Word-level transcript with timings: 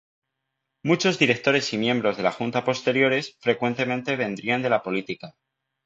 Muchos 0.83 1.19
directores 1.19 1.73
y 1.73 1.77
miembros 1.77 2.17
de 2.17 2.23
la 2.23 2.31
junta 2.31 2.65
posteriores 2.65 3.37
frecuentemente 3.39 4.15
vendrían 4.15 4.63
de 4.63 4.69
la 4.71 4.81
política. 4.81 5.35